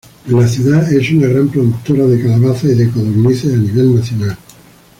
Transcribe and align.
La 0.29 0.47
ciudad 0.47 0.91
es 0.91 1.11
una 1.11 1.27
gran 1.27 1.47
productora 1.49 2.07
de 2.07 2.19
calabaza 2.23 2.65
y 2.65 2.73
de 2.73 2.89
codornices 2.89 3.53
a 3.53 3.57
nivel 3.57 3.93
nacional. 3.97 4.35